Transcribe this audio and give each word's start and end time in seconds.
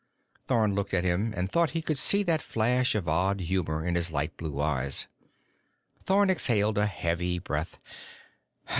Thorn 0.47 0.73
looked 0.73 0.95
at 0.95 1.03
him 1.03 1.31
and 1.37 1.51
thought 1.51 1.69
he 1.77 1.81
could 1.83 1.99
see 1.99 2.23
that 2.23 2.41
flash 2.41 2.95
of 2.95 3.07
odd 3.07 3.39
humor 3.39 3.85
in 3.85 3.93
his 3.93 4.11
light 4.11 4.35
blue 4.35 4.59
eyes. 4.59 5.05
Thorn 6.05 6.27
exhaled 6.31 6.79
a 6.79 6.87
heavy 6.87 7.37
breath. 7.37 7.77